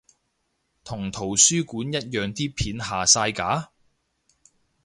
[0.83, 3.69] 同圖書館一樣啲片下晒架？